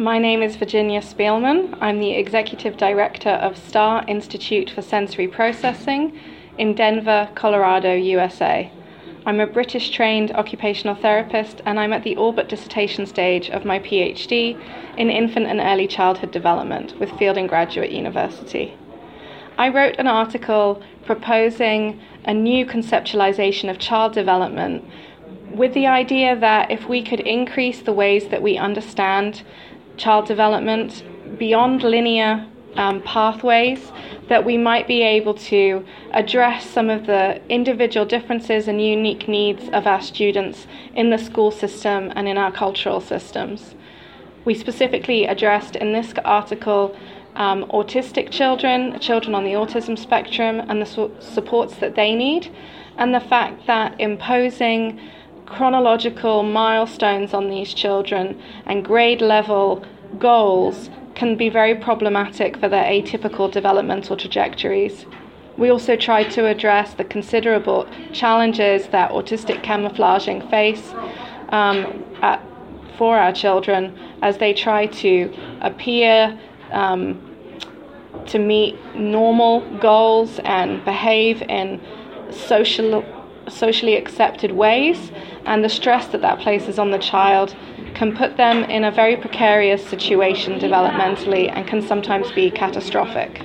[0.00, 1.76] My name is Virginia Spielman.
[1.78, 6.18] I'm the Executive Director of STAR Institute for Sensory Processing
[6.56, 8.72] in Denver, Colorado, USA.
[9.26, 13.66] I'm a British trained occupational therapist and I'm at the all but dissertation stage of
[13.66, 14.58] my PhD
[14.96, 18.72] in infant and early childhood development with Fielding Graduate University.
[19.58, 24.82] I wrote an article proposing a new conceptualization of child development
[25.50, 29.42] with the idea that if we could increase the ways that we understand
[30.00, 31.04] child development
[31.38, 32.46] beyond linear
[32.76, 33.92] um, pathways,
[34.28, 39.68] that we might be able to address some of the individual differences and unique needs
[39.70, 43.74] of our students in the school system and in our cultural systems.
[44.44, 46.96] We specifically addressed in this article
[47.34, 52.50] um, autistic children, children on the autism spectrum, and the su- supports that they need,
[52.96, 54.98] and the fact that imposing
[55.50, 59.84] chronological milestones on these children and grade level
[60.18, 65.06] goals can be very problematic for their atypical developmental trajectories.
[65.58, 70.94] We also tried to address the considerable challenges that autistic camouflaging face
[71.50, 72.40] um, at,
[72.96, 76.38] for our children as they try to appear
[76.70, 77.20] um,
[78.26, 81.80] to meet normal goals and behave in
[82.30, 83.04] social,
[83.48, 85.10] socially accepted ways,
[85.46, 87.54] and the stress that that places on the child
[87.94, 93.42] can put them in a very precarious situation developmentally and can sometimes be catastrophic.